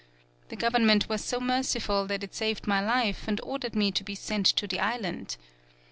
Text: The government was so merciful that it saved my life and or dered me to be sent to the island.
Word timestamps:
The 0.49 0.55
government 0.55 1.07
was 1.09 1.23
so 1.23 1.39
merciful 1.39 2.07
that 2.07 2.23
it 2.23 2.33
saved 2.33 2.65
my 2.65 2.83
life 2.83 3.27
and 3.27 3.39
or 3.41 3.59
dered 3.59 3.75
me 3.75 3.91
to 3.91 4.03
be 4.03 4.15
sent 4.15 4.47
to 4.47 4.65
the 4.65 4.79
island. 4.79 5.37